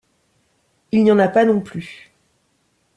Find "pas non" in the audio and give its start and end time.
1.27-1.61